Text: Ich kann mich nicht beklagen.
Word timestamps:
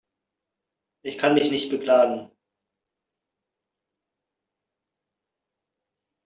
Ich 1.03 1.19
kann 1.19 1.35
mich 1.35 1.51
nicht 1.51 1.69
beklagen. 1.69 2.31